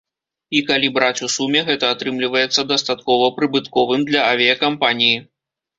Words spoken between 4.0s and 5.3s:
для авіякампаніі.